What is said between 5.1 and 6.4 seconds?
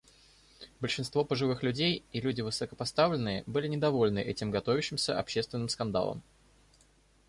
общественным скандалом.